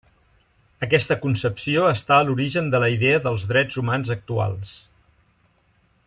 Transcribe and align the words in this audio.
Aquesta 0.85 1.17
concepció 1.25 1.83
està 1.89 2.17
a 2.17 2.25
l'origen 2.29 2.73
de 2.75 2.81
la 2.85 2.89
idea 2.97 3.21
dels 3.29 3.47
drets 3.55 3.81
humans 3.83 4.13
actuals. 4.19 4.73